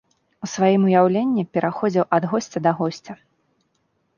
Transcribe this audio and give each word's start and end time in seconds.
У 0.45 0.47
сваім 0.53 0.81
уяўленні 0.89 1.43
пераходзіў 1.57 2.05
ад 2.19 2.23
госця 2.33 2.59
да 2.69 2.75
госця. 2.81 3.13